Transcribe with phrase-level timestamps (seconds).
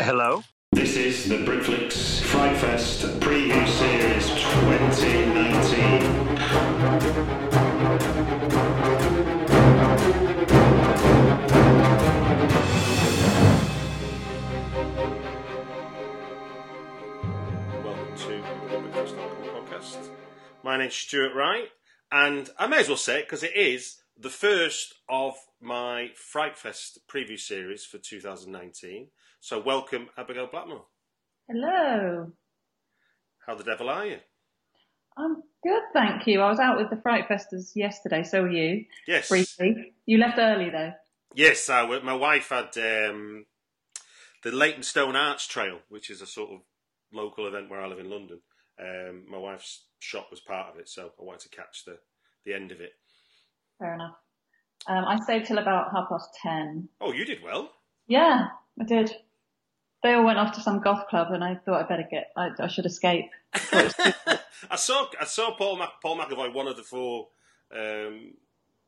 [0.00, 0.42] Hello.
[0.72, 6.24] This is the Britflicks Fright Fest Preview Series 2019.
[17.84, 20.08] Welcome to the Britflicks.com podcast.
[20.64, 21.68] My name's Stuart Wright,
[22.10, 26.58] and I may as well say it because it is the first of my Fright
[26.58, 29.10] Fest preview series for 2019.
[29.44, 30.86] So, welcome, Abigail Blackmore.
[31.50, 32.32] Hello.
[33.46, 34.16] How the devil are you?
[35.18, 36.40] I'm good, thank you.
[36.40, 38.86] I was out with the Fright Festers yesterday, so were you.
[39.06, 39.28] Yes.
[39.28, 39.92] Briefly.
[40.06, 40.92] You left early though.
[41.34, 43.44] Yes, I, my wife had um,
[44.42, 46.60] the Leytonstone Arts Trail, which is a sort of
[47.12, 48.40] local event where I live in London.
[48.80, 51.98] Um, my wife's shop was part of it, so I wanted to catch the,
[52.46, 52.92] the end of it.
[53.78, 54.16] Fair enough.
[54.86, 56.88] Um, I stayed till about half past ten.
[56.98, 57.72] Oh, you did well.
[58.06, 58.46] Yeah,
[58.80, 59.14] I did.
[60.04, 62.30] They all went off to some goth club, and I thought I'd better get.
[62.36, 63.30] I, I should escape.
[63.54, 67.28] I saw I saw Paul Mac, Paul McEvoy, one of the four
[67.74, 68.34] um,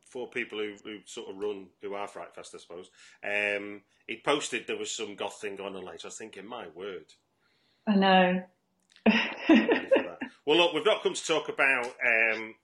[0.04, 2.90] four people who, who sort of run who are Fright Fest, I suppose.
[3.24, 6.04] Um, he posted there was some goth thing going on later.
[6.04, 7.06] I was thinking, my word.
[7.86, 8.42] I know.
[10.44, 12.54] well, look, we've not come to talk about um,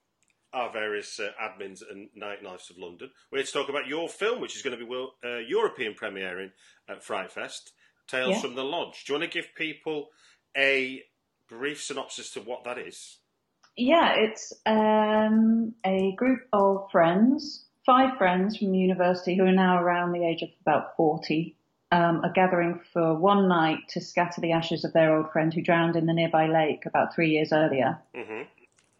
[0.52, 3.10] our various uh, admins and nightlives of London.
[3.30, 5.94] We're here to talk about your film, which is going to be world, uh, European
[5.94, 6.50] premiering
[6.86, 7.72] at Fright Fest,
[8.06, 8.40] Tales Yeah.
[8.40, 9.04] from the Lodge.
[9.04, 10.10] Do you want to give people
[10.56, 11.04] a
[11.48, 13.18] brief synopsis to what that is?
[13.76, 20.12] Yeah, it's um, a group of friends, five friends from university who are now around
[20.12, 21.56] the age of about 40,
[21.90, 25.62] um, are gathering for one night to scatter the ashes of their old friend who
[25.62, 27.98] drowned in the nearby lake about three years earlier.
[28.14, 28.42] hmm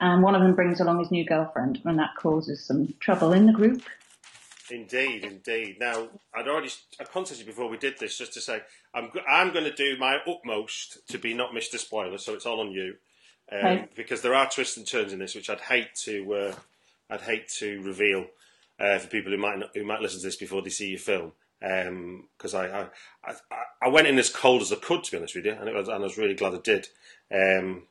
[0.00, 3.46] And one of them brings along his new girlfriend, and that causes some trouble in
[3.46, 3.82] the group.
[4.70, 5.76] Indeed, indeed.
[5.80, 8.62] Now, I'd already I contacted you before we did this just to say
[8.94, 11.78] I'm I'm going to do my utmost to be not Mr.
[11.78, 12.94] Spoiler, so it's all on you,
[13.50, 16.54] um, because there are twists and turns in this which I'd hate to uh,
[17.10, 18.26] I'd hate to reveal
[18.78, 20.98] uh, for people who might not, who might listen to this before they see your
[20.98, 21.32] film.
[21.60, 22.86] Because I, I,
[23.24, 23.34] I
[23.82, 25.74] I went in as cold as I could, to be honest with you, and, it
[25.74, 26.88] was, and I was really glad I did.
[27.32, 27.84] Um,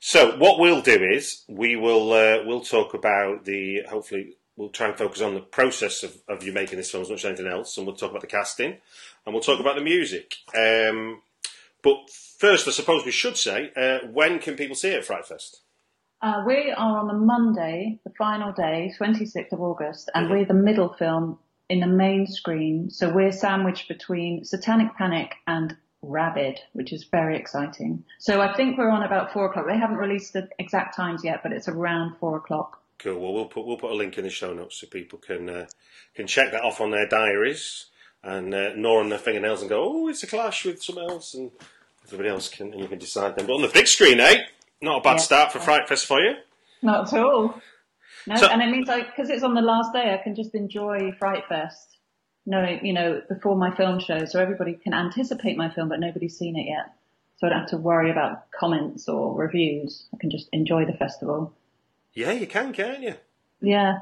[0.00, 4.88] so what we'll do is we will uh, we'll talk about the hopefully we'll try
[4.88, 7.46] and focus on the process of, of you making this film as much as anything
[7.46, 8.78] else, and we'll talk about the casting
[9.24, 10.36] and we'll talk about the music.
[10.56, 11.22] Um,
[11.82, 15.26] but first, I suppose we should say uh, when can people see it at Fright
[15.26, 15.60] Fest?
[16.22, 20.54] Uh, we are on the Monday, the final day, 26th of August, and we're the
[20.54, 21.38] middle film
[21.68, 22.90] in the main screen.
[22.90, 28.04] So we're sandwiched between Satanic Panic and Rabid, which is very exciting.
[28.18, 29.66] So I think we're on about four o'clock.
[29.66, 32.80] They haven't released the exact times yet, but it's around four o'clock.
[32.98, 33.20] Cool.
[33.20, 35.66] Well, we'll put we'll put a link in the show notes so people can uh,
[36.14, 37.86] can check that off on their diaries
[38.22, 41.34] and uh, gnaw on their fingernails and go, oh, it's a clash with someone else,
[41.34, 41.50] and
[42.06, 43.46] everybody else can and you can decide then.
[43.46, 44.36] But on the big screen, eh?
[44.82, 45.16] Not a bad Yeah.
[45.18, 46.34] start for Fright Fest for you.
[46.82, 47.60] Not at all.
[48.26, 50.54] No, So- and it means like because it's on the last day, I can just
[50.54, 51.98] enjoy Fright Fest,
[52.46, 56.36] knowing you know before my film show, so everybody can anticipate my film, but nobody's
[56.36, 56.92] seen it yet,
[57.36, 60.06] so I don't have to worry about comments or reviews.
[60.14, 61.52] I can just enjoy the festival.
[62.16, 63.14] Yeah, you can, can't you?
[63.60, 63.98] Yeah,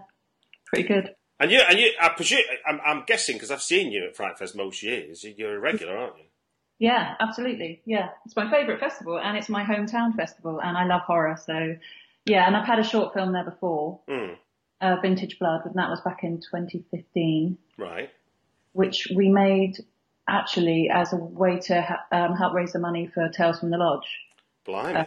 [0.66, 1.14] pretty good.
[1.40, 4.38] And you and you, I presume, I'm, I'm guessing because I've seen you at Fright
[4.38, 5.24] Fest most years.
[5.24, 6.24] You're a regular, aren't you?
[6.78, 7.82] Yeah, absolutely.
[7.84, 11.76] Yeah, it's my favourite festival, and it's my hometown festival, and I love horror, so
[12.24, 12.46] yeah.
[12.46, 14.36] And I've had a short film there before, Mm,
[14.80, 17.58] uh, Vintage Blood, and that was back in 2015.
[17.78, 18.10] right.
[18.72, 19.74] which we made
[20.28, 23.76] actually as a way to ha- um, help raise the money for Tales from the
[23.78, 24.06] Lodge
[24.64, 24.94] Blimey.
[25.00, 25.04] Uh,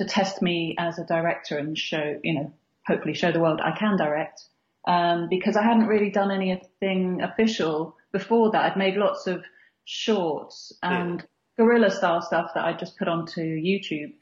[0.00, 2.52] to test me as a director and show, you know,
[2.86, 4.42] hopefully show the world I can direct.
[4.86, 8.64] um, because I hadn't really done anything official before that.
[8.64, 9.44] I'd made lots of
[9.84, 11.24] shorts and
[11.56, 14.14] guerrilla style stuff that I'd just put onto YouTube.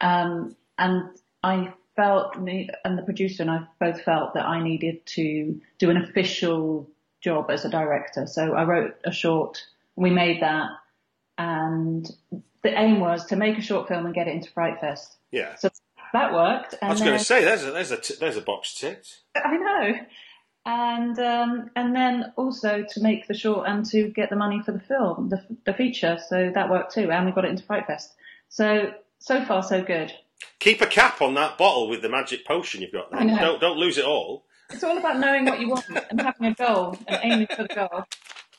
[0.00, 1.10] Um, and
[1.42, 5.90] I felt, me and the producer and I both felt that I needed to do
[5.90, 6.90] an official
[7.20, 8.26] job as a director.
[8.26, 9.62] So I wrote a short,
[9.96, 10.68] we made that,
[11.38, 12.08] and
[12.66, 15.16] the aim was to make a short film and get it into Fright Fest.
[15.30, 15.54] Yeah.
[15.54, 15.70] So
[16.12, 16.74] that worked.
[16.82, 19.20] I was going to say, there's a, there's a, t- there's a box ticked.
[19.36, 19.94] I know.
[20.68, 24.72] And um, and then also to make the short and to get the money for
[24.72, 26.18] the film, the, the feature.
[26.28, 28.12] So that worked too, and we got it into Fright Fest.
[28.48, 30.12] So so far so good.
[30.58, 33.20] Keep a cap on that bottle with the magic potion you've got there.
[33.20, 34.44] Don't, don't lose it all.
[34.70, 37.74] It's all about knowing what you want and having a goal and aiming for the
[37.74, 38.04] goal.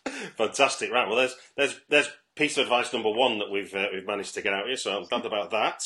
[0.38, 1.10] Fantastic, right?
[1.10, 4.42] Well, there's there's there's piece of advice number one that we've uh, we've managed to
[4.42, 5.84] get out here, so I'm glad about that.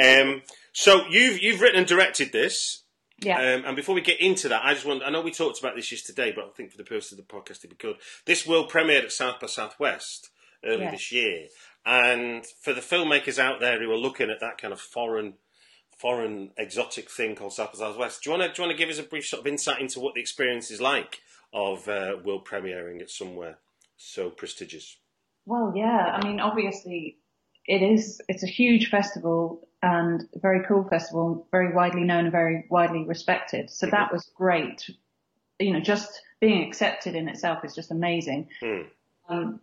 [0.00, 2.82] Um, so you've you've written and directed this,
[3.20, 3.38] Yeah.
[3.38, 5.74] um, and before we get into that, I just want I know we talked about
[5.76, 7.96] this yesterday, but I think for the purpose of the podcast, it'd be good.
[8.24, 10.30] This will premiered at South by Southwest
[10.64, 11.46] early this year,
[11.84, 15.34] and for the filmmakers out there who are looking at that kind of foreign
[15.96, 18.84] foreign exotic thing called South by Southwest, do you want to do you want to
[18.84, 21.20] give us a brief sort of insight into what the experience is like
[21.54, 23.58] of uh, world premiering at somewhere
[23.96, 24.96] so prestigious?
[25.46, 26.18] Well, yeah.
[26.20, 27.18] I mean, obviously,
[27.66, 28.20] it is.
[28.28, 33.04] It's a huge festival and a very cool festival, very widely known and very widely
[33.04, 33.70] respected.
[33.70, 34.90] So that was great.
[35.58, 38.48] You know, just being accepted in itself is just amazing.
[38.60, 38.82] Hmm.
[39.28, 39.60] Um,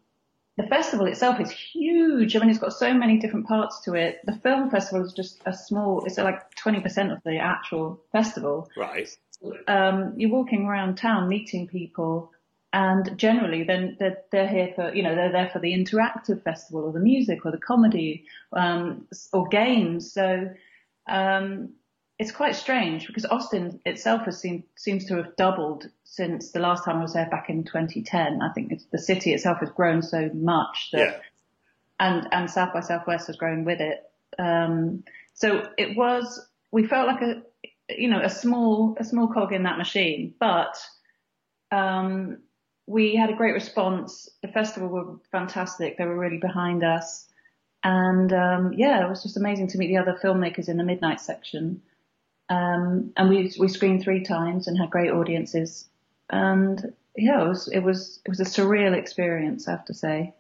[0.56, 2.35] the festival itself is huge.
[2.35, 4.19] I mean, it's got so many different parts to it.
[4.25, 6.06] The film festival is just a small.
[6.06, 8.69] It's like 20% of the actual festival.
[8.77, 9.09] Right.
[9.68, 12.31] um, you're walking around town meeting people
[12.74, 16.84] and generally then they're, they're here for, you know, they're there for the interactive festival
[16.86, 20.12] or the music or the comedy, um, or games.
[20.12, 20.50] So,
[21.08, 21.74] um,
[22.20, 26.84] it's quite strange because Austin itself has seemed, seems to have doubled since the last
[26.86, 28.42] time I was there back in 2010.
[28.42, 31.19] I think it's, the city itself has grown so much that Yeah.
[32.00, 34.04] and and South by Southwest has grown with it.
[34.40, 35.04] Um,
[35.34, 37.44] so it was we felt like a
[37.90, 40.78] you know a small a small cog in that machine, but
[41.72, 42.38] um,
[42.85, 44.30] we had a great response.
[44.41, 47.27] The festival were fantastic; they were really behind us,
[47.83, 51.21] and um, yeah, it was just amazing to meet the other filmmakers in the midnight
[51.21, 51.81] section.
[52.50, 55.88] Um, and we we screened three times and had great audiences,
[56.30, 60.33] and yeah, it was it was it was a surreal experience, I have to say.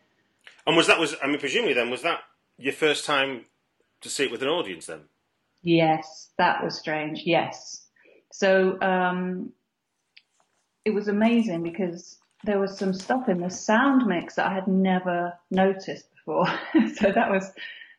[0.65, 2.21] And was that was I mean presumably then was that
[2.57, 3.45] your first time
[4.01, 5.01] to see it with an audience then?
[5.61, 7.21] Yes, that was strange.
[7.25, 7.85] Yes.
[8.31, 9.53] So um,
[10.83, 14.67] it was amazing because there was some stuff in the sound mix that I had
[14.67, 16.47] never noticed before.
[16.95, 17.51] so that was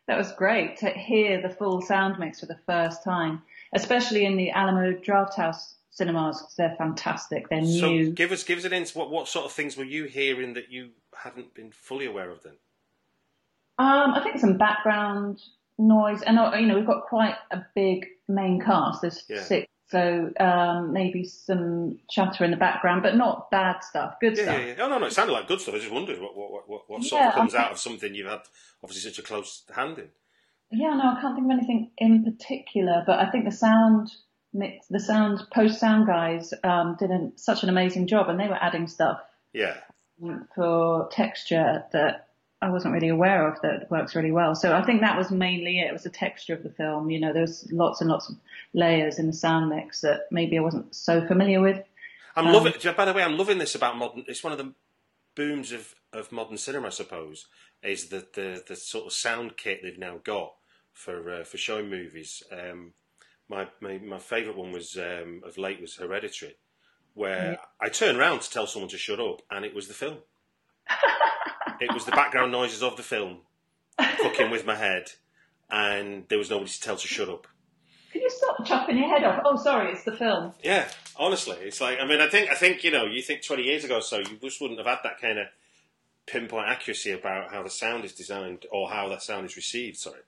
[0.07, 3.41] that was great to hear the full sound mix for the first time,
[3.73, 7.49] especially in the Alamo Drafthouse cinemas because they're fantastic.
[7.49, 8.11] They're So new.
[8.11, 8.95] give us give us an insight.
[8.97, 10.89] what what sort of things were you hearing that you
[11.23, 12.53] hadn't been fully aware of then?
[13.77, 15.41] Um, I think some background
[15.77, 19.01] noise, and uh, you know we've got quite a big main cast.
[19.01, 19.41] There's Yeah.
[19.41, 24.43] six, so um, maybe some chatter in the background, but not bad stuff, good Yeah,
[24.43, 24.59] stuff.
[24.59, 24.83] yeah, yeah.
[24.83, 25.75] Oh no, no, it sounded like good stuff.
[25.75, 28.13] I just wondered what what what, what, sort Yeah, of comes think- out of something
[28.13, 28.41] you've had
[28.83, 30.09] obviously such a close hand in.
[30.71, 34.11] Yeah, no, I can't think of anything in particular, but I think the sound
[34.53, 38.47] mix, the sound post sound guys um, did an, such an amazing job, and they
[38.47, 39.19] were adding stuff
[39.53, 39.77] Yeah.
[40.55, 42.27] for texture that
[42.61, 44.55] I wasn't really aware of that works really well.
[44.55, 45.87] So I think that was mainly it.
[45.87, 47.09] It was the texture of the film.
[47.11, 48.35] You know, there's lots and lots of
[48.73, 51.83] layers in the sound mix that maybe I wasn't so familiar with.
[52.35, 52.73] I'm Um, loving.
[52.95, 54.23] By the way, I'm loving this about modern.
[54.27, 54.73] It's one of the
[55.35, 57.47] booms of, of modern cinema, I suppose,
[57.83, 60.53] is that the the sort of sound kit they've now got
[60.93, 62.41] for uh, for showing movies.
[62.51, 62.93] Um,
[63.47, 66.55] my my, my favourite one was um, of late was Hereditary,
[67.13, 70.17] where I turned around to tell someone to shut up, and it was the film.
[71.79, 73.39] it was the background noises of the film,
[73.97, 75.11] fucking with my head,
[75.69, 77.47] and there was nobody to tell to shut up.
[78.11, 79.41] Can you stop chopping your head off?
[79.45, 80.53] Oh, sorry, it's the film.
[80.63, 83.63] Yeah, honestly, it's like I mean, I think I think you know, you think twenty
[83.63, 85.47] years ago, or so you just wouldn't have had that kind of
[86.25, 89.97] pinpoint accuracy about how the sound is designed or how that sound is received.
[89.97, 90.21] Sorry,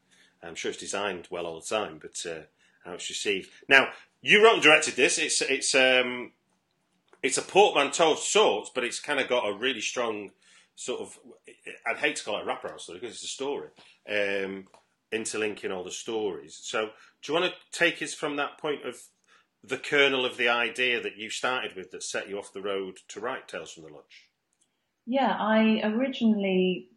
[0.44, 2.42] I'm sure it's designed well all the time, but uh,
[2.84, 3.50] how it's received.
[3.70, 3.90] Now,
[4.22, 5.18] you wrote and directed this.
[5.18, 6.34] It's it's um,
[7.24, 10.32] it's a portmanteau of sorts, but it's kind of got a really strong
[10.78, 11.20] sort of.
[11.86, 13.70] I'd hate to call it a wraparound story because it's a story,
[14.10, 14.68] um,
[15.12, 16.58] interlinking all the stories.
[16.62, 16.92] So,
[17.22, 18.96] do you want to take us from that point of
[19.64, 23.00] the kernel of the idea that you started with that set you off the road
[23.10, 24.30] to write Tales from the Lodge?
[25.06, 26.90] Yeah, I originally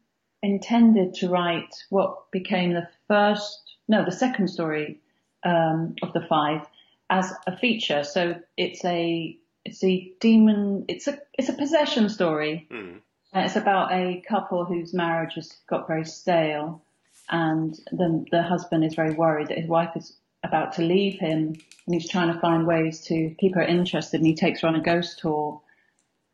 [0.43, 5.01] intended to write what became the first, no, the second story
[5.45, 6.67] um, of the five
[7.09, 8.05] as a feature.
[8.05, 10.85] So it's a it's a demon.
[10.89, 12.69] It's a it's a possession story.
[12.71, 13.01] Mm.
[13.33, 16.83] And It's about a couple whose marriage has got very stale,
[17.29, 21.55] and the the husband is very worried that his wife is about to leave him,
[21.87, 24.19] and he's trying to find ways to keep her interested.
[24.19, 25.61] And he takes her on a ghost tour.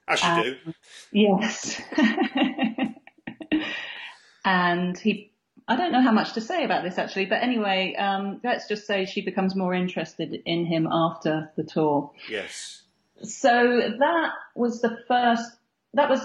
[0.08, 0.56] As you Um, do.
[1.12, 1.82] Yes.
[4.44, 5.32] and he,
[5.66, 8.86] I don't know how much to say about this actually, but anyway, um, let's just
[8.86, 12.12] say she becomes more interested in him after the tour.
[12.30, 12.82] Yes.
[13.22, 13.50] So
[13.98, 15.50] that was the first,
[15.94, 16.20] that was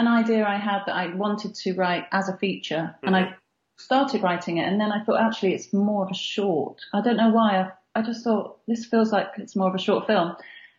[0.00, 3.34] an idea I had that I wanted to write as a feature and I mm-hmm.
[3.78, 6.80] started writing it and then I thought actually it's more of a short.
[6.92, 7.60] I don't know why.
[7.60, 10.36] I, I just thought this feels like it's more of a short film.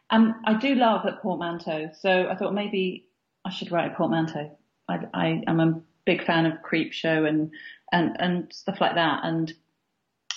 [0.10, 1.92] And I do love a portmanteau.
[2.00, 3.08] So I thought maybe
[3.46, 4.58] I should write a portmanteau.
[4.90, 7.52] I, I am a big fan of Creep Show and,
[7.92, 9.22] and, and stuff like that.
[9.24, 9.54] And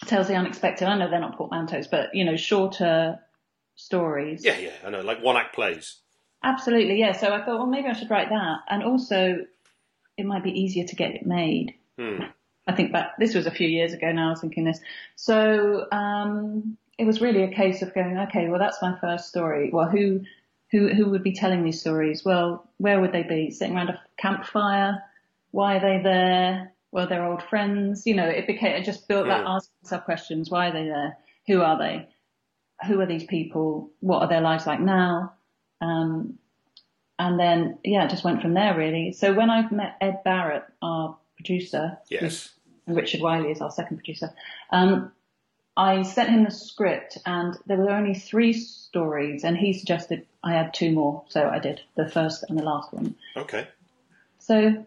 [0.06, 0.86] Tales of the Unexpected.
[0.86, 3.18] I know they're not portmanteaus, but you know, shorter
[3.74, 4.44] stories.
[4.44, 5.00] Yeah, yeah, I know.
[5.00, 6.00] Like one act plays.
[6.44, 7.12] Absolutely, yeah.
[7.12, 8.58] So I thought, well, maybe I should write that.
[8.68, 9.46] And also,
[10.16, 11.74] it might be easier to get it made.
[11.98, 12.20] Hmm.
[12.66, 14.80] I think that this was a few years ago now, I was thinking this.
[15.16, 19.70] So, um, it was really a case of going, okay, well, that's my first story.
[19.72, 20.20] Well, who,
[20.70, 22.24] who, who would be telling these stories?
[22.24, 23.50] Well, where would they be?
[23.50, 25.02] Sitting around a campfire?
[25.50, 26.72] Why are they there?
[26.92, 28.06] Well, they're old friends.
[28.06, 29.46] You know, it became, it just built that Hmm.
[29.46, 30.50] asking myself questions.
[30.50, 31.16] Why are they there?
[31.46, 32.08] Who are they?
[32.86, 33.90] Who are these people?
[34.00, 35.32] What are their lives like now?
[35.80, 36.38] Um,
[37.18, 39.12] and then, yeah, it just went from there really.
[39.12, 42.50] So when I met Ed Barrett, our producer, Yes.
[42.86, 44.32] and Richard Wiley is our second producer,
[44.70, 45.12] um,
[45.76, 50.54] I sent him the script and there were only three stories and he suggested I
[50.54, 51.24] add two more.
[51.28, 53.16] So I did the first and the last one.
[53.36, 53.66] Okay.
[54.38, 54.86] So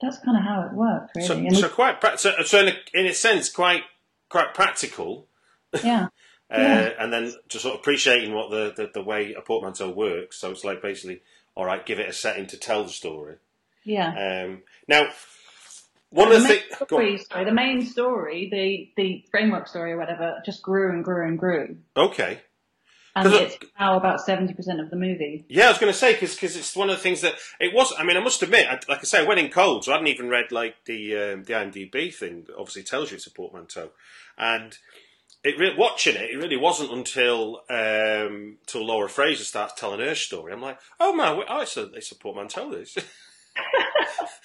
[0.00, 1.50] that's kind of how it worked really.
[1.50, 3.82] So, so quite pra- so, so in, a, in a sense, quite
[4.28, 5.26] quite practical.
[5.84, 6.08] yeah.
[6.52, 6.92] Uh, Yeah.
[6.98, 10.38] and then just sort of appreciating what the, the, the way a portmanteau works.
[10.38, 11.22] So it's like basically,
[11.54, 13.36] all right, give it a setting to tell the story.
[13.84, 14.44] Yeah.
[14.44, 15.08] Um, now,
[16.10, 16.76] one of the the main things.
[16.86, 21.26] story, sorry, the main story, the, the framework story or whatever, just grew and grew
[21.26, 21.76] and grew.
[21.96, 22.40] Okay.
[23.14, 25.44] And it's now about 70% of the movie.
[25.48, 27.92] Yeah, I was going to say because it's one of the things that it was.
[27.98, 29.96] I mean, I must admit, I, like I say, I went in cold, so I
[29.96, 32.44] hadn't even read like the um, the IMDb thing.
[32.46, 33.90] That obviously tells you it's a portmanteau,
[34.38, 34.78] and
[35.44, 40.14] it re- watching it, it really wasn't until um, till Laura Fraser starts telling her
[40.14, 40.52] story.
[40.52, 42.70] I'm like, oh man, oh, it's a it's a portmanteau.
[42.70, 42.96] This.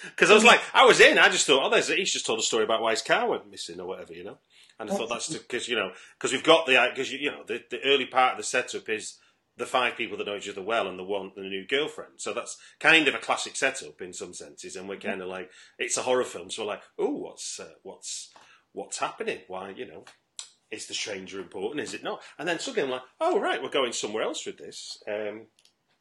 [0.04, 1.18] Because I was like, I was in.
[1.18, 3.50] I just thought, oh, there's, he's just told a story about why his car went
[3.50, 4.38] missing or whatever, you know.
[4.80, 7.44] And I thought that's because you know because we've got the because you, you know
[7.48, 9.18] the, the early part of the setup is
[9.58, 12.14] the five people that know each other well and the one and the new girlfriend.
[12.18, 15.50] So that's kind of a classic setup in some senses, and we're kind of like
[15.80, 18.32] it's a horror film, so we're like, oh, what's uh, what's
[18.72, 19.40] what's happening?
[19.48, 20.06] Why you know
[20.72, 21.82] is the stranger important?
[21.82, 22.22] Is it not?
[22.38, 25.02] And then suddenly I'm like, oh right, we're going somewhere else with this.
[25.08, 25.48] Um,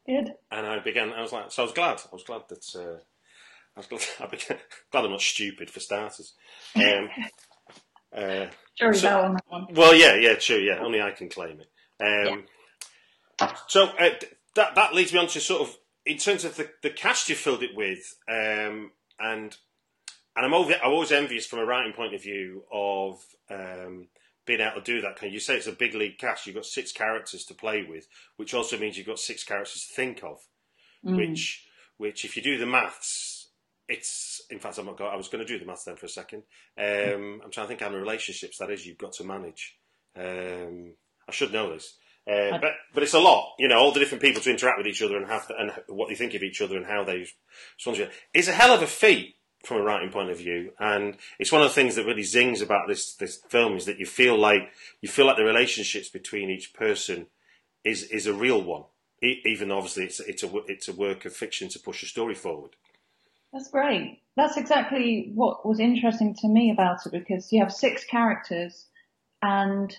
[0.05, 0.33] Good.
[0.51, 1.11] and I began.
[1.13, 2.01] I was like, so I was glad.
[2.11, 2.65] I was glad that.
[2.75, 2.99] Uh,
[3.75, 4.57] I was glad, I began,
[4.91, 6.33] glad I'm not stupid for starters.
[6.75, 7.09] Um,
[8.15, 8.45] uh,
[8.77, 9.67] Jury So- that one.
[9.73, 10.79] well, yeah, yeah, true, yeah.
[10.79, 11.69] Only I can claim it.
[12.29, 12.45] Um,
[13.67, 14.09] So uh,
[14.55, 17.35] that that leads me on to sort of in terms of the, the cast you
[17.35, 19.55] filled it with, um, and
[20.35, 24.07] and I'm over, I'm always envious from a writing point of view of um,
[24.47, 25.17] being able to do that.
[25.17, 26.47] Can you say it's a big league cast?
[26.47, 29.93] You've got six characters to play with, which also means you've got six characters to
[29.93, 30.39] think of.
[31.17, 31.65] Which
[31.97, 33.49] which if you do the maths,
[33.87, 34.97] it's in fact I'm not.
[34.97, 36.43] go- I was going to do the maths then for a second.
[36.77, 39.77] Um, I'm trying to think how many relationships that is you've got to manage.
[40.19, 40.93] Um,
[41.27, 41.95] I should know this.
[42.29, 44.87] Uh, but but it's a lot, you know, all the different people to interact with
[44.87, 47.25] each other and have and what they think of each other and how they
[47.77, 48.11] respond to it.
[48.33, 49.36] It's a hell of a feat
[49.67, 52.61] from a writing point of view, and it's one of the things that really zings
[52.61, 54.71] about this this film is that you feel like
[55.01, 57.27] you feel like the relationships between each person
[57.83, 58.83] is is a real one,
[59.21, 62.07] e- even though obviously it's it's a it's a work of fiction to push a
[62.07, 62.75] story forward.
[63.53, 64.21] That's great.
[64.35, 68.85] That's exactly what was interesting to me about it because you have six characters
[69.41, 69.95] and,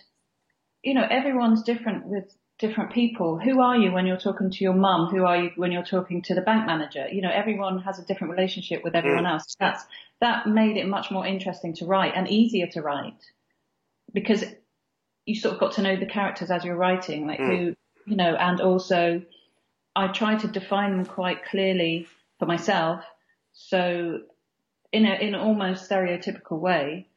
[0.83, 3.39] you know, everyone's different with different people.
[3.39, 5.09] Who are you when you're talking to your mum?
[5.11, 7.07] Who are you when you're talking to the bank manager?
[7.11, 9.31] You know, everyone has a different relationship with everyone mm.
[9.31, 9.55] else.
[9.61, 9.85] That's,
[10.21, 13.23] that made it much more interesting to write and easier to write
[14.13, 14.45] because
[15.25, 17.77] you sort of got to know the characters as you're writing, like who, mm.
[18.07, 19.23] you know, and also
[19.95, 23.05] I try to define them quite clearly for myself.
[23.53, 24.21] So
[24.93, 27.09] in a, in an almost stereotypical way.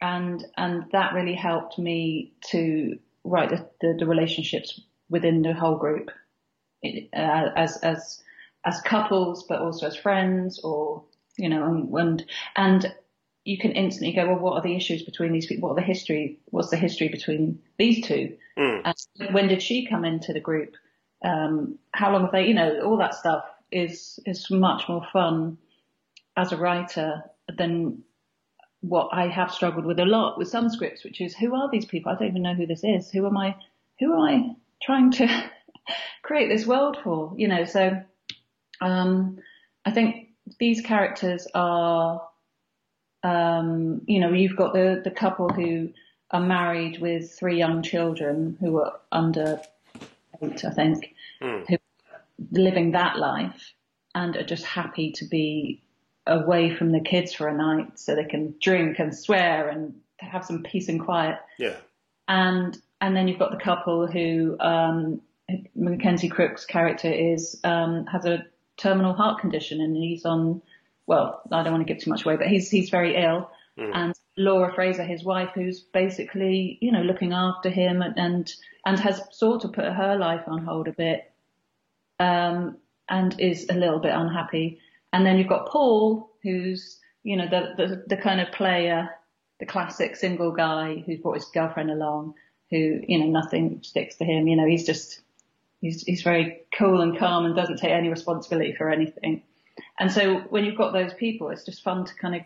[0.00, 5.76] And, and that really helped me to write the, the, the relationships within the whole
[5.76, 6.10] group
[6.82, 8.22] it, uh, as, as,
[8.64, 11.04] as couples, but also as friends or,
[11.36, 12.24] you know, and, and,
[12.56, 12.94] and
[13.44, 15.68] you can instantly go, well, what are the issues between these people?
[15.68, 16.40] What are the history?
[16.46, 18.36] What's the history between these two?
[19.18, 20.74] And when did she come into the group?
[21.24, 25.58] um, how long have they, you know, all that stuff is is much more fun
[26.36, 27.22] as a writer
[27.56, 28.02] than
[28.82, 31.86] what I have struggled with a lot with some scripts, which is who are these
[31.86, 32.12] people?
[32.12, 33.10] I don't even know who this is.
[33.10, 33.56] Who am I?
[34.00, 35.50] Who am I trying to
[36.22, 37.32] create this world for?
[37.36, 38.02] You know, so
[38.80, 39.38] um,
[39.86, 42.22] I think these characters are,
[43.22, 45.90] um, you know, you've got the the couple who
[46.32, 49.60] are married with three young children who are under
[50.42, 51.60] eight, I think, Hmm.
[51.68, 52.20] who are
[52.50, 53.74] living that life
[54.14, 55.82] and are just happy to be
[56.26, 60.44] away from the kids for a night so they can drink and swear and have
[60.44, 61.38] some peace and quiet.
[61.58, 61.76] Yeah.
[62.28, 65.20] And and then you've got the couple who um,
[65.74, 70.62] Mackenzie Crook's character is um, has a terminal heart condition and he's on.
[71.06, 73.50] Well, I don't want to give too much away, but he's he's very ill.
[73.76, 78.54] And Laura Fraser, his wife, who's basically you know looking after him and and,
[78.86, 81.32] and has sort of put her life on hold a bit,
[82.20, 82.76] um,
[83.08, 84.78] and is a little bit unhappy.
[85.12, 89.10] And then you've got Paul, who's you know the the, the kind of player,
[89.60, 92.34] the classic single guy who's brought his girlfriend along,
[92.70, 94.48] who you know nothing sticks to him.
[94.48, 95.20] You know he's just
[95.80, 99.42] he's he's very cool and calm and doesn't take any responsibility for anything.
[99.98, 102.42] And so when you've got those people, it's just fun to kind of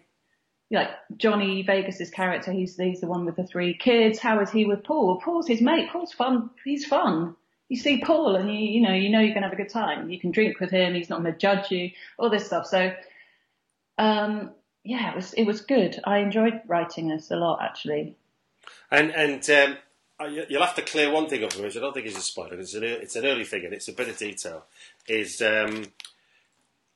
[0.70, 2.52] like Johnny Vegas's character.
[2.52, 4.18] He's he's the one with the three kids.
[4.18, 5.20] How is he with Paul?
[5.24, 5.90] Paul's his mate.
[5.90, 6.50] Paul's fun.
[6.64, 7.36] He's fun.
[7.68, 10.08] You see Paul and you you know you know you're gonna have a good time.
[10.10, 10.94] You can drink with him.
[10.94, 11.90] He's not gonna judge you.
[12.18, 12.66] All this stuff.
[12.66, 12.94] So
[13.98, 14.50] um
[14.84, 15.98] yeah, it was it was good.
[16.04, 18.14] I enjoyed writing this a lot actually.
[18.90, 19.76] And and um,
[20.20, 22.06] uh, you- you'll have to clear one thing up for me, which I don't think
[22.06, 22.54] is a spoiler.
[22.58, 24.64] It's an, it's an early thing and it's a bit of detail.
[25.08, 25.86] Is um,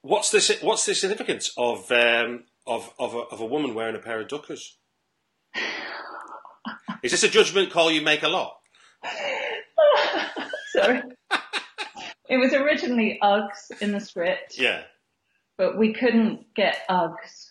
[0.02, 3.98] what's the what's the significance of um, of of a, of a woman wearing a
[3.98, 4.76] pair of duckers?
[7.02, 8.58] Is this a judgment call you make a lot?
[10.84, 11.02] Sorry.
[12.28, 14.58] it was originally Uggs in the script.
[14.58, 14.82] Yeah.
[15.56, 17.50] but we couldn't get Uggs.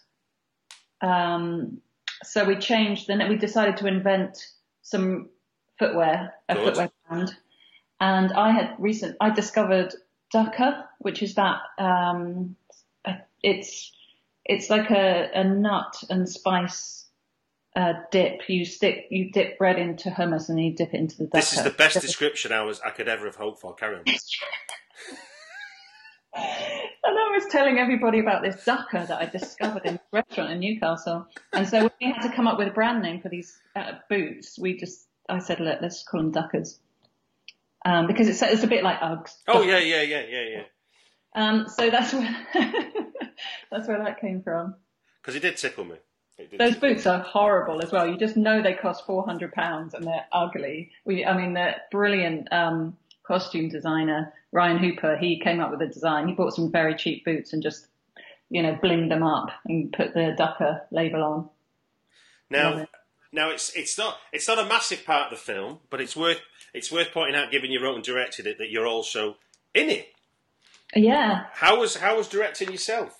[1.02, 1.82] Um,
[2.24, 4.38] so we changed, then we decided to invent
[4.82, 5.30] some
[5.78, 6.64] footwear, a Good.
[6.66, 7.36] footwear brand.
[8.02, 9.94] And I had recent, I discovered
[10.34, 12.56] Dukkah, which is that, um,
[13.44, 13.92] it's,
[14.46, 17.06] it's like a, a nut and spice,
[17.80, 18.42] uh, dip.
[18.50, 21.32] You stick, you dip bread into hummus and you dip it into the Dukkah.
[21.32, 23.74] This is the best description I was I could ever have hoped for.
[23.74, 24.04] Carry on.
[27.02, 30.60] And I was telling everybody about this dukkah that I discovered in a restaurant in
[30.60, 31.28] Newcastle.
[31.54, 33.94] And so when we had to come up with a brand name for these uh,
[34.10, 36.80] boots, we just, I said, look, let's call them duckers.
[37.84, 39.32] Um, because it's, it's a bit like Uggs.
[39.48, 40.64] Oh yeah, yeah, yeah, yeah, yeah.
[41.34, 42.48] Um, so that's where,
[43.72, 44.76] that's where that came from.
[45.22, 45.96] Because it did tickle me.
[46.58, 48.08] Those boots are horrible as well.
[48.08, 50.92] You just know they cost four hundred pounds and they're ugly.
[51.06, 55.18] We, I mean, the brilliant um, costume designer Ryan Hooper.
[55.18, 56.28] He came up with a design.
[56.28, 57.88] He bought some very cheap boots and just,
[58.50, 61.50] you know, blinged them up and put the Ducker label on.
[62.50, 62.88] Now,
[63.32, 66.40] now it's it's not it's not a massive part of the film, but it's worth
[66.74, 69.38] it's worth pointing out, given you wrote and directed it, that you're also
[69.74, 70.10] in it.
[70.96, 71.46] Yeah.
[71.54, 73.19] How was how was directing yourself?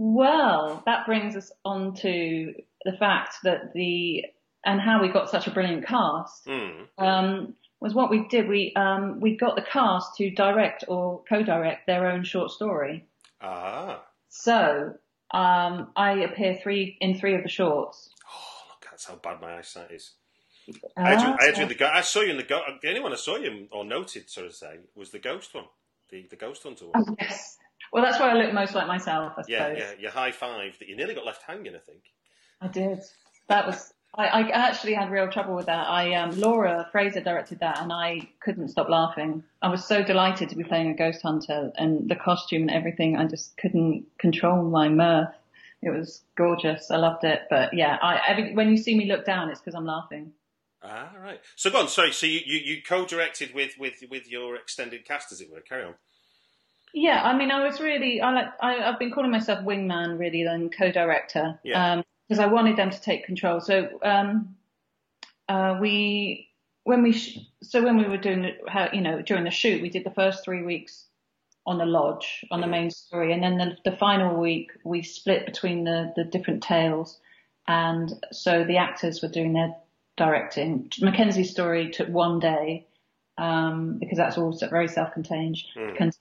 [0.00, 4.24] Well, that brings us on to the fact that the
[4.64, 6.44] and how we got such a brilliant cast.
[6.46, 6.82] Hmm.
[6.98, 8.46] um, was what we did.
[8.48, 13.06] We um, we got the cast to direct or co-direct their own short story.
[13.40, 14.94] Ah, So
[15.32, 18.10] um, I appear three in three of the shorts.
[18.24, 20.12] oh look, that's how bad my eyesight is.
[20.96, 22.62] I had, you, I, had you in Ah, the I saw you in the go-
[22.82, 25.64] the only one I saw you or noted, so to say, was the ghost one,
[26.10, 27.04] the the ghost hunter one.
[27.08, 27.56] oh, yes.
[27.92, 29.48] Well, that's where I look most like myself, I suppose.
[29.48, 31.74] Yeah, yeah, your high five that you nearly got left hanging.
[31.74, 32.02] I think.
[32.60, 33.00] I did.
[33.48, 33.92] That was.
[34.14, 35.88] I, I actually had real trouble with that.
[35.88, 39.44] I um, Laura Fraser directed that, and I couldn't stop laughing.
[39.62, 43.16] I was so delighted to be playing a ghost hunter, and the costume and everything.
[43.16, 45.34] I just couldn't control my mirth.
[45.82, 46.90] It was gorgeous.
[46.90, 47.42] I loved it.
[47.48, 50.32] But yeah, I every, when you see me look down, it's because I'm laughing.
[50.82, 51.40] Ah, right.
[51.56, 51.88] So go on.
[51.88, 52.12] Sorry.
[52.12, 55.60] So you, you, you co-directed with, with with your extended cast, as it were.
[55.60, 55.94] Carry on.
[56.94, 60.44] Yeah, I mean, I was really, I like, I, I've been calling myself wingman really
[60.44, 61.58] than co-director.
[61.62, 61.92] Yeah.
[61.92, 63.60] Um, because I wanted them to take control.
[63.60, 64.56] So, um,
[65.48, 66.48] uh, we,
[66.84, 69.88] when we, sh- so when we were doing, how, you know, during the shoot, we
[69.88, 71.06] did the first three weeks
[71.64, 73.32] on the lodge, on the main story.
[73.32, 77.18] And then the, the final week, we split between the, the different tales.
[77.66, 79.74] And so the actors were doing their
[80.16, 80.90] directing.
[81.00, 82.86] Mackenzie's story took one day,
[83.38, 85.56] um, because that's all very self-contained.
[85.96, 86.12] Con-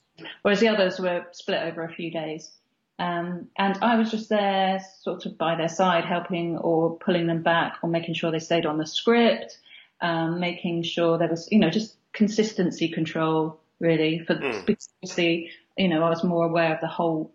[0.43, 2.51] Whereas the others were split over a few days.
[2.99, 7.43] Um, and I was just there sort of by their side, helping or pulling them
[7.43, 9.60] back or making sure they stayed on the script,
[10.01, 14.19] um, making sure there was, you know, just consistency control really.
[14.19, 14.65] For Mm.
[14.65, 17.32] because obviously, you know, I was more aware of the whole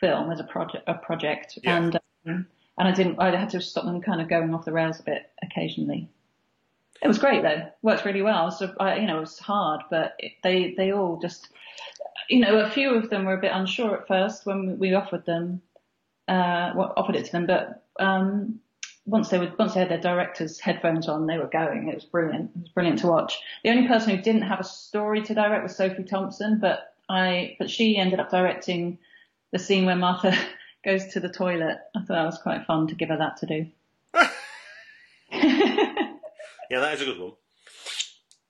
[0.00, 1.76] film as a project, a project, Yeah.
[1.78, 3.18] and um, and I didn't.
[3.18, 6.08] I had to stop them kind of going off the rails a bit occasionally.
[7.02, 7.62] It was great though.
[7.82, 8.50] Worked really well.
[8.50, 11.48] So I, you know, it was hard, but it, they they all just,
[12.28, 15.24] you know, a few of them were a bit unsure at first when we offered
[15.24, 15.62] them,
[16.28, 18.60] uh, what- offered it to them, but um,
[19.06, 21.88] once they were once they had their director's headphones on, they were going.
[21.88, 22.50] It was brilliant.
[22.54, 23.38] It was brilliant to watch.
[23.64, 27.56] The only person who didn't have a story to direct was Sophie Thompson, but I
[27.58, 28.98] but she ended up directing
[29.52, 30.36] the scene where Martha
[30.84, 31.78] goes to the toilet.
[31.96, 33.66] I thought that was quite fun to give her that to do.
[36.70, 37.32] Yeah, that is a good one.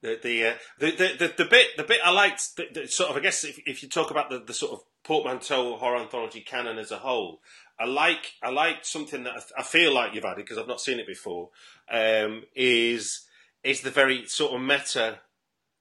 [0.03, 3.11] The the uh, the, the, the the bit the bit I liked the, the sort
[3.11, 6.41] of I guess if, if you talk about the, the sort of portmanteau horror anthology
[6.41, 7.41] canon as a whole,
[7.79, 10.81] I like I like something that I, I feel like you've added because I've not
[10.81, 11.51] seen it before.
[11.91, 13.27] Um, is
[13.63, 15.21] is the very sort of meta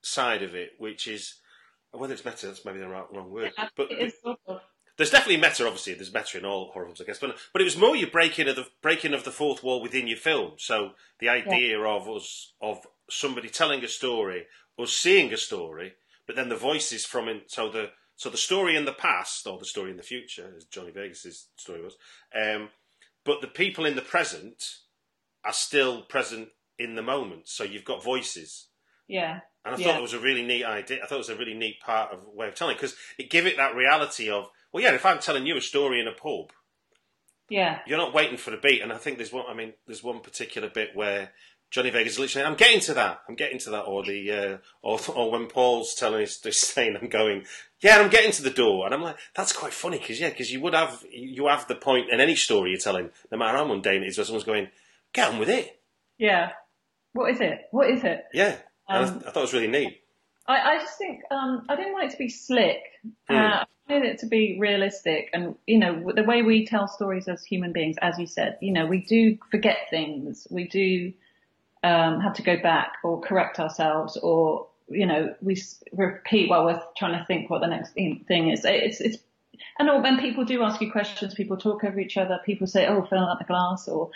[0.02, 1.36] side of it, which is
[1.91, 3.89] whether it's meta that's maybe the wrong, wrong word, but
[5.00, 5.94] it is sort of there's definitely meta, obviously.
[5.94, 8.48] There's meta in all horror films, I guess, but but it was more your breaking
[8.48, 10.54] of the breaking of the fourth wall within your film.
[10.58, 14.46] So the idea of us of somebody telling a story,
[14.78, 15.94] us seeing a story,
[16.28, 17.52] but then the voices from it.
[17.52, 20.66] So the so the story in the past or the story in the future, as
[20.66, 21.96] Johnny Vegas's story was,
[22.36, 22.70] um,
[23.26, 24.64] but the people in the present
[25.46, 27.48] are still present in the moment.
[27.48, 28.68] So you've got voices.
[29.08, 29.40] yeah.
[29.66, 29.88] And I Yeah.
[29.88, 31.04] thought it was a really neat idea.
[31.04, 33.46] I thought it was a really neat part of way of telling because it gave
[33.46, 34.94] it that reality of well, yeah.
[34.94, 36.52] If I'm telling you a story in a pub,
[37.50, 37.80] Yeah.
[37.88, 38.82] you're not waiting for the beat.
[38.82, 39.46] And I think there's one.
[39.50, 41.32] I mean, there's one particular bit where
[41.72, 43.22] Johnny Vegas is literally, I'm getting to that.
[43.28, 43.82] I'm getting to that.
[43.84, 47.46] Or the uh, or or when Paul's telling his this saying, I'm going,
[47.80, 50.52] yeah, I'm getting to the door, and I'm like, that's quite funny because yeah, because
[50.52, 53.66] you would have you have the point in any story you're telling, no matter how
[53.66, 54.70] mundane it is, where someone's going,
[55.14, 55.80] get on with it.
[56.18, 56.52] Yeah.
[57.14, 57.62] What is it?
[57.72, 58.26] What is it?
[58.34, 58.58] Yeah.
[58.88, 60.02] Um, I, I thought it was really neat.
[60.50, 62.82] I, I just think um, I didn't want it to be slick.
[63.30, 63.36] Hmm.
[63.36, 67.28] Uh, I wanted it to be realistic, and you know the way we tell stories
[67.28, 71.14] as human beings, as you said, you know we do forget things, we do
[71.84, 76.66] um, have to go back or correct ourselves, or you know we s- repeat while
[76.66, 78.66] we're trying to think what the next thing thing is.
[78.66, 79.18] It's it's
[79.78, 82.39] and when people do ask you questions, people talk over each other.
[82.45, 84.12] People say, "Oh, fill out the glass," or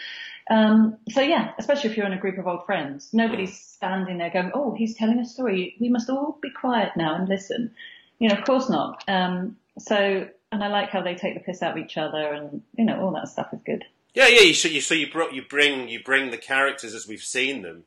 [0.50, 1.22] um, so.
[1.22, 4.74] Yeah, especially if you're in a group of old friends, nobody's standing there going, "Oh,
[4.74, 5.76] he's telling a story.
[5.80, 7.74] We must all be quiet now and listen."
[8.20, 9.04] You know, of course not.
[9.08, 12.62] Um, so, and I like how they take the piss out of each other, and
[12.78, 13.84] you know, all that stuff is good.
[14.14, 14.42] Yeah, yeah.
[14.42, 17.64] You, so you so you brought you bring you bring the characters as we've seen
[17.64, 17.86] them,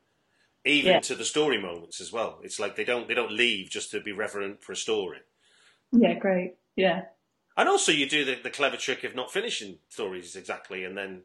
[0.64, 1.01] even Yeah.
[1.01, 2.40] to the story moments as well.
[2.42, 5.19] It's like they don't they don't leave just to be reverent for a story.
[5.92, 6.55] Yeah, great.
[6.75, 7.03] Yeah,
[7.57, 11.23] And also, you do the, the clever trick of not finishing stories exactly, and then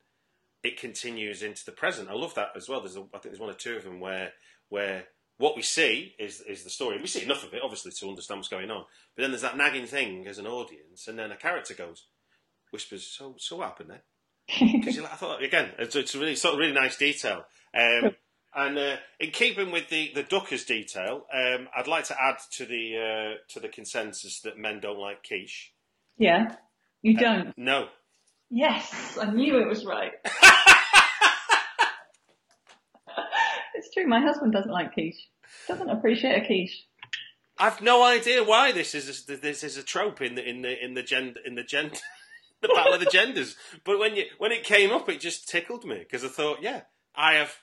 [0.63, 2.09] it continues into the present.
[2.09, 2.79] I love that as well.
[2.79, 4.33] There's a, I think there's one or two of them where
[4.69, 5.05] where
[5.37, 6.95] what we see is is the story.
[6.95, 8.85] and We see enough of it, obviously, to understand what's going on.
[9.15, 12.05] But then there's that nagging thing as an audience, and then a character goes,
[12.71, 14.03] whispers, "So, so what happened there?"
[14.59, 17.45] Because I thought again, it's, it's a really sort of really nice detail.
[17.73, 18.15] Um,
[18.53, 22.65] and uh, in keeping with the the Duckers detail, um, I'd like to add to
[22.65, 25.73] the uh, to the consensus that men don't like quiche.
[26.21, 26.55] Yeah.
[27.01, 27.57] You uh, don't.
[27.57, 27.87] No,
[28.53, 30.11] Yes, I knew it was right.
[33.75, 34.05] it's true.
[34.05, 35.29] My husband doesn't like quiche.
[35.69, 36.85] Doesn't appreciate a quiche.
[37.57, 40.83] I've no idea why this is a, this is a trope in the in the
[40.83, 41.95] in the gender in the gender
[42.61, 43.55] the battle of the genders.
[43.85, 46.81] But when you when it came up, it just tickled me because I thought, yeah,
[47.15, 47.57] I have.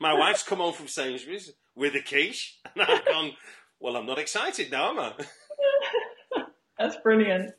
[0.00, 3.32] my wife's come home from Sainsbury's with a quiche, and I've gone.
[3.80, 5.12] Well, I'm not excited now, am I?
[6.78, 7.52] That's brilliant.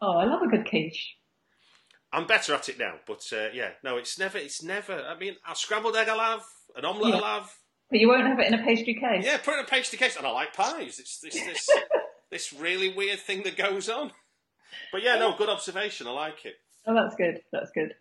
[0.00, 1.16] Oh, I love a good quiche.
[2.12, 4.94] I'm better at it now, but uh, yeah, no, it's never, it's never.
[5.02, 6.42] I mean, a scrambled egg I'll have,
[6.76, 7.20] an omelette Yeah.
[7.20, 7.54] I'll have.
[7.90, 9.24] But you won't have it in a pastry case.
[9.24, 10.98] Yeah, put it in a pastry case, and I like pies.
[10.98, 11.68] It's this this
[12.30, 14.12] this really weird thing that goes on.
[14.92, 16.06] But yeah, no, good observation.
[16.06, 16.54] I like it.
[16.86, 17.40] Oh, that's good.
[17.52, 17.94] That's good.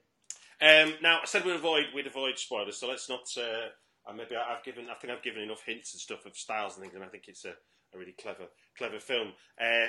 [0.61, 3.27] Um, now I said we'd avoid we'd avoid spoilers, so let's not.
[3.37, 3.67] Uh,
[4.09, 6.75] uh, maybe I- I've given I think I've given enough hints and stuff of styles
[6.75, 7.53] and things, and I think it's a,
[7.93, 8.45] a really clever
[8.77, 9.33] clever film.
[9.61, 9.87] Uh,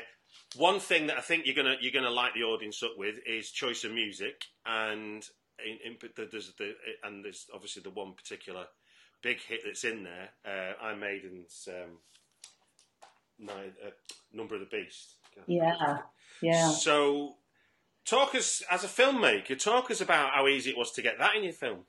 [0.56, 3.50] one thing that I think you're gonna you're gonna light the audience up with is
[3.50, 5.24] choice of music, and
[5.64, 5.96] in, in,
[6.30, 8.66] there's the and there's obviously the one particular
[9.22, 10.30] big hit that's in there.
[10.44, 11.98] Uh, I Maiden's um,
[13.48, 13.90] uh,
[14.32, 15.14] Number of the Beast.
[15.46, 15.98] Yeah.
[16.40, 16.70] Yeah.
[16.70, 17.36] So,
[18.04, 19.58] talk us as a filmmaker.
[19.58, 21.80] Talk us about how easy it was to get that in your film.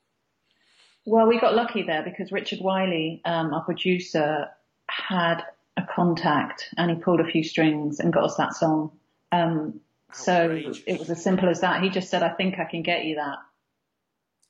[1.05, 4.49] Well, we got lucky there because Richard Wiley, um, our producer,
[4.87, 5.43] had
[5.79, 8.91] a contact and he pulled a few strings and got us that song.
[9.31, 9.79] Um,
[10.11, 10.49] so
[10.87, 11.83] it was as simple as that.
[11.83, 13.37] He just said, "I think I can get you that."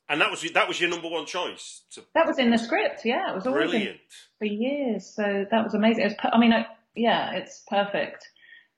[0.08, 1.82] And that was that was your number one choice.
[1.92, 3.04] To, That was in the script.
[3.04, 4.00] Yeah, it was always brilliant.
[4.38, 5.06] for years.
[5.06, 6.02] So that was amazing.
[6.02, 8.26] It was, per- I mean, I, yeah, it's perfect.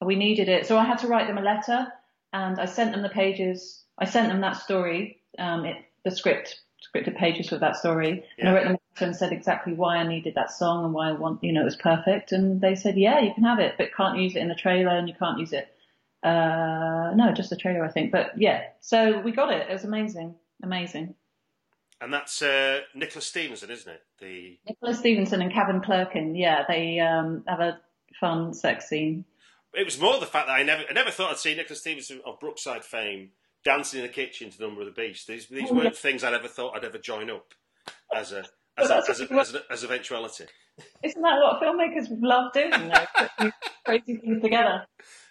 [0.05, 1.87] We needed it, so I had to write them a letter,
[2.33, 3.85] and I sent them the pages.
[3.99, 8.49] I sent them that story, um, it, the script, scripted pages for that story, and
[8.49, 11.43] I wrote them and said exactly why I needed that song and why I want,
[11.43, 12.33] you know, it was perfect.
[12.33, 14.91] And they said, yeah, you can have it, but can't use it in the trailer,
[14.97, 15.69] and you can't use it.
[16.23, 18.13] Uh, no, just the trailer, I think.
[18.13, 19.69] But yeah, so we got it.
[19.69, 21.15] It was amazing, amazing.
[22.01, 24.03] And that's uh, Nicholas Stevenson, isn't it?
[24.21, 27.81] The Nicholas Stevenson and Kevin Clerkin, yeah, they um, have a
[28.21, 29.25] fun sex scene.
[29.75, 32.21] it was more the fact that I never I never thought I'd see Nicholas Stevenson
[32.27, 33.31] of Brookside fame
[33.65, 35.27] dancing in the kitchen to Number of the Beast.
[35.29, 35.91] These these Oh, weren't yeah.
[35.91, 37.55] things I'd ever thought I'd ever join up
[38.15, 38.45] as a
[38.79, 40.45] as a, as, a, as, a, as eventuality.
[41.05, 42.71] Isn't that what filmmakers love doing?
[42.71, 43.53] Though, putting
[43.85, 44.87] crazy things together.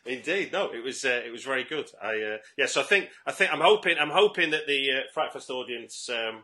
[0.05, 1.89] Indeed, no, it was uh, it was very good.
[2.01, 5.19] I uh, yeah, so I think I think I'm hoping I'm hoping that the uh,
[5.19, 6.43] Frightfest audience um,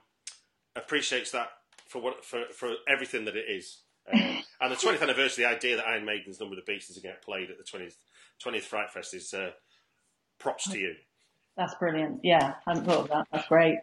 [0.75, 1.49] appreciates that
[1.87, 3.81] for what for for everything that it is.
[4.11, 4.19] Um,
[4.61, 7.13] and the 20th anniversary, the idea that Iron Maiden's Number of the Beast is going
[7.13, 7.95] to get played at the 20th
[8.43, 9.51] 20th Frightfest is uh,
[10.39, 10.93] props to you.
[11.55, 12.19] That's brilliant.
[12.23, 13.27] Yeah, I hadn't thought of that.
[13.31, 13.79] That's great.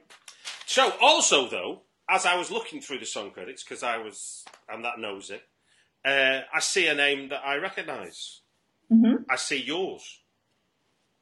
[0.66, 4.83] So, also though, as I was looking through the song credits, because I was I'm
[4.83, 5.40] that nosy,
[6.05, 8.40] uh, I see a name that I recognise.
[8.90, 10.21] hmm I see yours.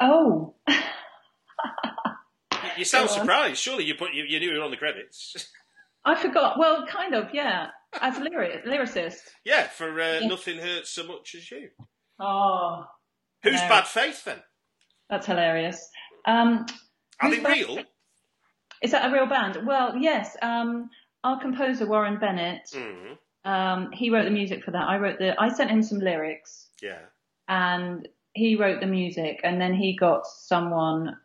[0.01, 0.55] Oh,
[2.79, 3.59] You, sound surprised.
[3.61, 5.51] Surely you put you, you knew you were on the credits.
[6.05, 6.59] I forgot.
[6.59, 7.67] Well, kind of, yeah.
[8.01, 9.19] As a lyric, lyricist.
[9.45, 10.27] yeah, for uh, Yeah.
[10.29, 11.69] nothing hurts so much as you.
[12.19, 12.85] Oh,
[13.43, 13.69] Who's No.
[13.69, 14.43] bad faith then?
[15.11, 15.87] that's hilarious.
[16.27, 16.65] Um,
[17.21, 17.85] Are they real?
[18.83, 19.67] Is that a real band?
[19.67, 20.37] Well, yes.
[20.43, 20.91] Um,
[21.25, 22.71] our composer Warren Bennett.
[22.75, 24.89] Mm, Um, he wrote the music for that.
[24.89, 25.41] I wrote the.
[25.41, 26.69] I sent him some lyrics.
[26.81, 26.99] yeah.
[27.49, 31.19] and he wrote the music and then he got someone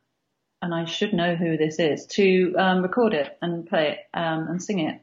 [0.62, 4.48] and I should know who this is to um, record it and play it um,
[4.50, 5.00] and sing it.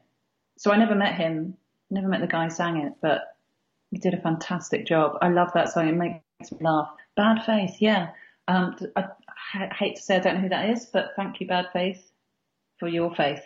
[0.57, 1.55] So I never met him,
[1.89, 3.21] never met the guy who sang it, but
[3.89, 5.17] he did a fantastic job.
[5.21, 5.87] I love that song.
[5.87, 6.89] It makes me laugh.
[7.15, 8.09] Bad Faith, yeah.
[8.47, 9.05] Um, I,
[9.55, 12.11] I hate to say I don't know who that is, but thank you, Bad Faith,
[12.79, 13.41] for your faith.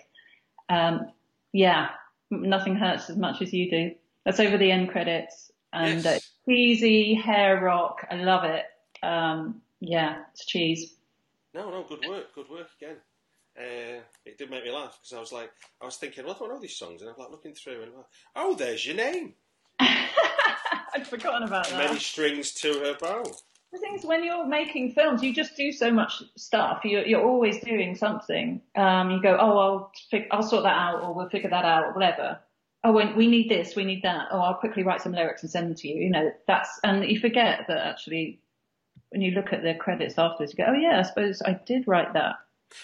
[0.70, 1.08] Um,
[1.54, 1.90] yeah,
[2.30, 3.92] nothing hurts as much as you do.
[4.26, 6.30] That's over the end credits and uh, Yes.
[6.48, 8.06] cheesy hair rock.
[8.12, 8.66] I love it.
[9.02, 10.96] Um, yeah, it's cheese.
[11.54, 12.98] No, no, good work, good work again.
[13.58, 16.40] Uh, it did make me laugh because I was like, I was thinking, well, I
[16.40, 18.96] don't know these songs, and I'm like looking through, and I'm like, oh, there's your
[18.96, 19.34] name.
[19.80, 21.78] I'd forgotten about that.
[21.78, 23.24] Many strings to her bow.
[23.72, 26.82] The thing is, when you're making films, you just do so much stuff.
[26.84, 28.62] You're, you're always doing something.
[28.76, 31.86] Um, you go, oh, I'll, fig- I'll sort that out, or we'll figure that out,
[31.86, 32.40] or whatever.
[32.84, 34.30] Oh, we need this, we need that.
[34.32, 36.02] Oh, I'll quickly write some lyrics and send them to you.
[36.02, 38.40] You know, that's, and you forget that actually,
[39.10, 41.88] when you look at the credits afterwards, you go, oh yeah, I suppose I did
[41.88, 42.36] write that.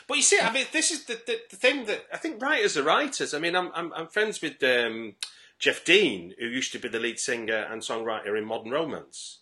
[0.08, 2.76] But you see, I mean, this is the, the, the thing that I think writers
[2.76, 3.34] are writers.
[3.34, 5.16] I mean, I'm I'm, I'm friends with um,
[5.60, 9.40] Geoff Deane, who used to be the lead singer and songwriter in Modern Romance.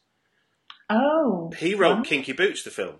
[0.90, 1.52] Oh.
[1.58, 2.04] He wrote wow.
[2.04, 2.96] Kinky Boots, the film.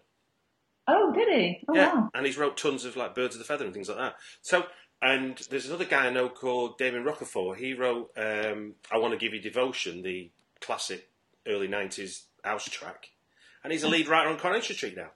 [0.88, 1.64] Oh, did he?
[1.70, 2.10] Oh, yeah, wow.
[2.14, 4.16] and he's wrote tons of like Birds of the Feather and things like that.
[4.42, 4.66] So,
[5.02, 7.58] and there's another guy I know called Damon Rochefort.
[7.58, 11.10] He wrote um, "I Want to Give You Devotion," the classic
[11.48, 13.12] early '90s house track,
[13.64, 15.12] and he's a lead writer on Coronation Street now.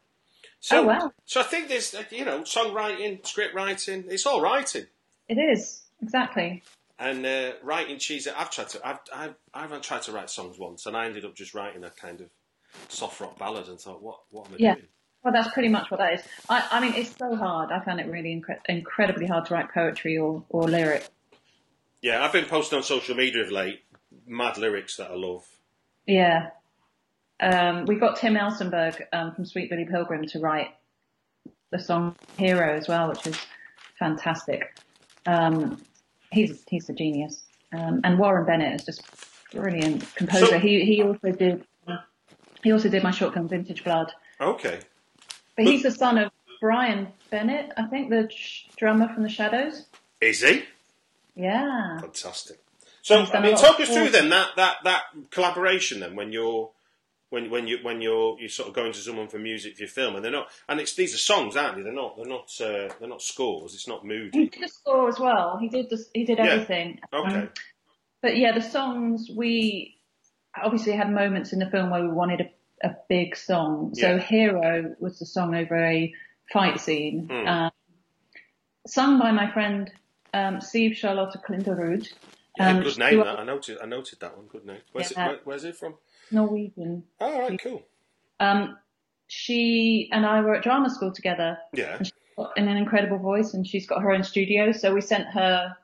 [0.62, 1.12] So, Oh, wow.
[1.26, 4.86] so I think there's uh, you know songwriting, script writing, it's all writing.
[5.28, 5.82] It is.
[6.02, 6.64] Exactly.
[6.98, 10.86] And uh, writing cheese, I've tried to, I've, I've, I've tried to write songs once,
[10.88, 12.30] and I ended up just writing a kind of
[12.90, 14.74] soft rock ballad, and thought, what, what am I Yeah.
[14.76, 14.88] doing?
[15.24, 16.22] Well, that's pretty much what that is.
[16.48, 17.72] I, I mean, it's so hard.
[17.72, 21.06] I found it really incre- incredibly hard to write poetry or, or lyric.
[22.02, 23.82] Yeah, I've been posting on social media of late,
[24.26, 25.44] mad lyrics that I love.
[26.06, 26.52] Yeah.
[27.40, 30.70] Um, we got Tim Elsenburg um, from Sweet Billy Pilgrim to write
[31.72, 33.38] the song Hero as well, which is
[34.00, 34.78] fantastic.
[35.26, 35.82] Um,
[36.32, 37.44] he's he's a genius.
[37.78, 39.02] Um, and Warren Bennett is just
[39.52, 40.46] brilliant composer.
[40.46, 41.66] So- he he also did
[42.64, 44.12] he also did my short film Vintage Blood.
[44.40, 44.80] Okay.
[45.56, 49.86] But he's the son of Brian Bennett, I think, the sh- drummer from the Shadows.
[50.22, 50.64] Is he?
[51.36, 52.00] Yeah.
[52.00, 52.60] Fantastic.
[53.02, 56.70] So, I mean, talk us through then that, that, that collaboration then when you're
[57.30, 59.90] when when you when you're you sort of going to someone for music for your
[59.90, 62.50] film and they're not and it's these are songs aren't they they're not they're not
[62.62, 65.58] uh, they're not scores it's not He did the score as well.
[65.60, 66.46] He did the, he did Yeah.
[66.46, 67.00] everything.
[67.14, 67.50] okay Um,
[68.22, 69.97] but yeah, the songs we
[70.64, 73.94] obviously had moments in the film where we wanted a, a big song.
[73.96, 74.20] So Yeah.
[74.20, 76.14] Hero was the song over a
[76.52, 77.48] fight scene, Hmm.
[77.48, 77.72] um,
[78.86, 79.92] sung by my friend
[80.34, 82.08] um, Steve Charlotte Klinderud.
[82.58, 85.26] yeah, um, good name that I noted I noted that one good name where's Yeah.
[85.26, 85.96] it where, where's it from
[86.32, 87.04] Norwegian.
[87.20, 87.84] all right cool
[88.40, 88.78] Um,
[89.28, 91.58] she and I were at drama school together.
[91.74, 92.00] yeah
[92.38, 94.72] got an incredible voice and she's got her own studio.
[94.72, 95.76] So we sent her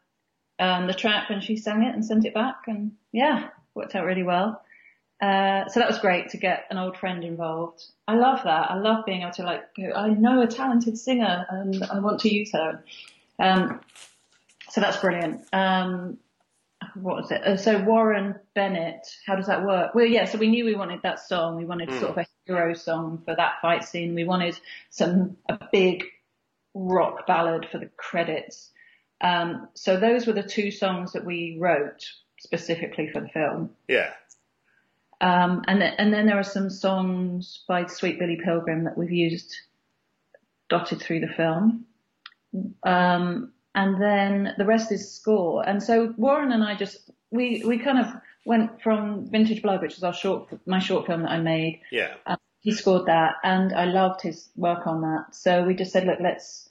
[0.59, 4.05] um, the track and she sang it and sent it back and yeah, worked out
[4.05, 4.61] really well.
[5.21, 7.85] uh, so that was great to get an old friend involved.
[8.07, 8.71] I love that.
[8.71, 12.19] I love being able to like go, I know a talented singer and I want
[12.21, 12.83] to use her.
[13.39, 13.79] Um,
[14.69, 15.45] so that's brilliant.
[15.53, 16.17] Um,
[16.95, 17.41] what was it?
[17.41, 19.95] Uh, so Warren Bennett, how does that work?
[19.95, 21.55] Well, yeah, so we knew we wanted that song.
[21.55, 21.99] We wanted mm.
[21.99, 24.15] sort of a hero song for that fight scene.
[24.15, 24.59] We wanted
[24.89, 26.03] some, a big
[26.73, 28.71] rock ballad for the credits.
[29.21, 32.05] Um, so those were the two songs that we wrote
[32.43, 33.71] specifically for the film.
[33.87, 34.11] Yeah.
[35.21, 39.11] Um, and, th- and then there are some songs by Sweet Billy Pilgrim that we've
[39.11, 39.55] used
[40.69, 41.85] dotted through the film.
[42.83, 45.67] Um, and then the rest is score.
[45.67, 48.07] And so Warren and I just, we, we kind of
[48.45, 51.81] went from Vintage Blood, which was our short, my short film that I made.
[51.91, 52.13] Yeah.
[52.25, 55.27] Um, he scored that and I loved his work on that.
[55.31, 56.69] So we just said, look, let's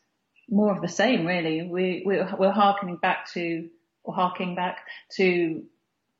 [0.49, 1.63] more of the same really.
[1.63, 3.69] We, we, we're harkening back to,
[4.05, 4.81] or harking back
[5.17, 5.63] to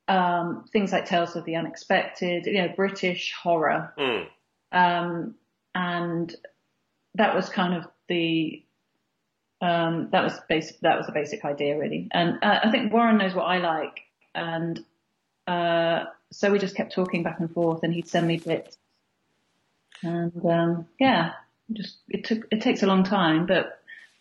[0.09, 3.93] um, things like Tales of the Unexpected, you know, British horror.
[3.99, 4.27] Mm.
[4.73, 5.35] Um,
[5.75, 6.35] and
[7.15, 8.63] that was kind of the,
[9.61, 12.09] um, that was basic, that was the basic idea really.
[12.11, 14.01] And uh, I think Warren knows what I like.
[14.35, 14.85] And,
[15.47, 18.77] uh, so we just kept talking back and forth and he'd send me bits.
[20.03, 21.33] And, um, yeah,
[21.73, 23.79] just, it took, it takes a long time, but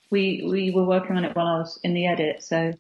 [0.10, 2.44] we, we were working on it while I was in the edit.
[2.44, 2.74] So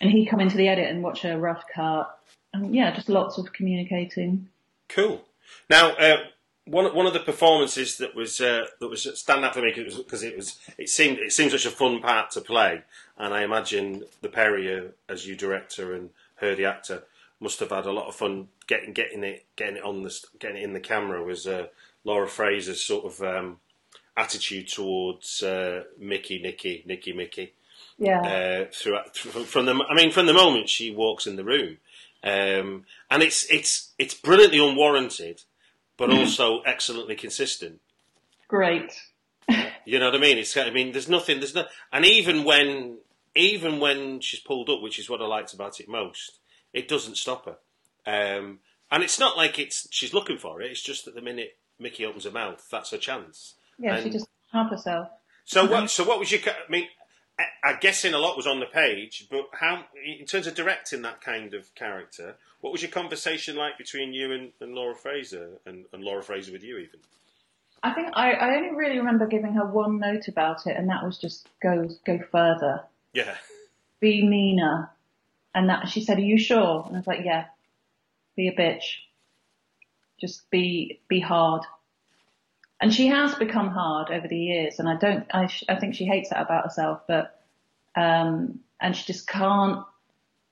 [0.00, 2.18] and he'd come into the edit and watch a rough cut.
[2.52, 4.48] And yeah, just lots of communicating.
[4.88, 5.22] Cool.
[5.68, 6.16] Now, uh,
[6.64, 10.22] one one of the performances that was uh, that was stand out for me because
[10.22, 12.82] it was it seemed it seemed such a fun part to play,
[13.16, 17.04] and I imagine the pair of you as you director and her the actor
[17.40, 20.58] must have had a lot of fun getting getting it getting it on the getting
[20.58, 21.68] it in the camera was uh,
[22.04, 23.58] Laura Fraser's sort of um,
[24.16, 27.54] attitude towards uh, Mickey, Nicky, Nicky, Mickey
[27.98, 28.20] yeah.
[28.20, 31.78] Uh, throughout from the I mean from the moment she walks in the room,
[32.22, 35.42] um, and it's it's it's brilliantly unwarranted,
[35.96, 37.80] but also excellently consistent.
[38.46, 38.92] Great.
[39.84, 40.38] you know what I mean?
[40.38, 42.98] It's I mean there's nothing there's no and even when
[43.34, 46.38] even when she's pulled up, which is what I liked about it most,
[46.72, 47.56] it doesn't stop her.
[48.06, 50.70] Um, and it's not like it's she's looking for it.
[50.70, 53.54] It's just that the minute Mickey opens her mouth, that's her chance.
[53.78, 55.08] Yeah, and she just help herself.
[55.44, 55.90] So what?
[55.90, 56.40] So what was your?
[56.46, 56.88] I mean,
[57.62, 61.20] I'm guessing a lot was on the page, but how, in terms of directing that
[61.20, 65.84] kind of character, what was your conversation like between you and, and Laura Fraser, and,
[65.92, 67.00] and, Laura Fraser with you even?
[67.82, 71.04] I think I, I, only really remember giving her one note about it, and that
[71.04, 72.82] was just go go further.
[73.12, 73.36] Yeah.
[74.00, 74.90] Be meaner,
[75.54, 77.46] and that she said, "Are you sure?" And I was like, "Yeah."
[78.34, 78.82] Be a bitch.
[80.20, 81.62] Just be be hard.
[82.80, 85.26] And she has become hard over the years, and I don't.
[85.32, 87.42] I, I think she hates that about herself, but
[87.96, 89.84] um, and she just can't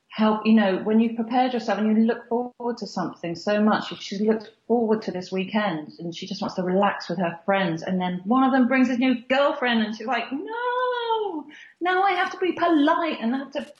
[0.08, 0.44] help.
[0.44, 4.18] You know, when you've prepared yourself and you look forward to something so much, she
[4.18, 8.00] looks forward to this weekend, and she just wants to relax with her friends, and
[8.00, 11.46] then one of them brings his new girlfriend, and she's like, no,
[11.80, 13.72] now I have to be polite and have to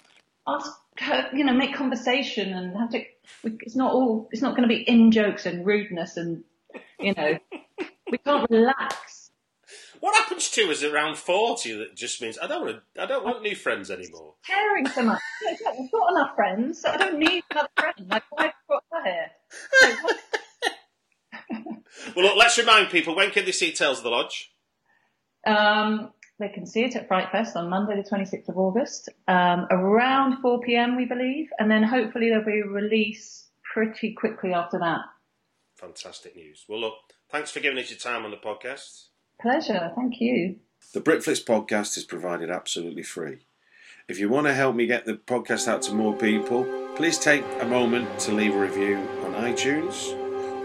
[0.47, 3.03] ask her, you know, make conversation and have to.
[3.43, 4.29] It's not all.
[4.31, 6.45] It's not going to be in jokes and rudeness and
[7.01, 7.39] you know.
[8.11, 9.31] We can't relax.
[10.01, 13.25] What happens to us around forty that just means I don't want to, I don't
[13.25, 14.35] want new friends anymore.
[14.47, 15.21] Caring so much.
[15.79, 16.85] We've got enough friends.
[16.85, 18.07] I don't need another friend.
[18.09, 19.31] My wife got her here.
[22.15, 24.53] well, look, let's remind people when can they see Tales of the Lodge?
[25.47, 29.67] Um, they can see it at Fright Fest on Monday, the 26th of August, um,
[29.71, 30.97] around 4 p.m.
[30.97, 35.01] we believe, and then hopefully there'll be a release pretty quickly after that.
[35.77, 36.65] Fantastic news.
[36.69, 36.95] Well, look,
[37.31, 39.07] Thanks for giving us your time on the podcast.
[39.41, 39.93] Pleasure.
[39.97, 40.57] Thank you.
[40.95, 43.47] The Britflicks podcast is provided absolutely free.
[44.09, 47.45] If you want to help me get the podcast out to more people, please take
[47.61, 50.17] a moment to leave a review on iTunes.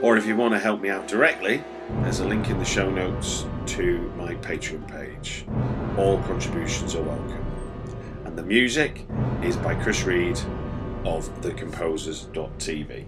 [0.04, 1.63] Or if you want to help me out directly,
[2.02, 5.45] there's a link in the show notes to my Patreon page.
[5.97, 7.45] All contributions are welcome.
[8.26, 9.07] And the music
[9.43, 10.39] is by Chris Read
[11.03, 13.07] of thecomposers.tv.